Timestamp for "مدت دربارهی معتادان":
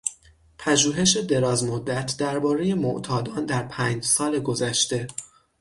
1.63-3.45